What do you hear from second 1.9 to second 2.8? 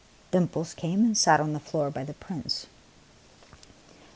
by the Prince.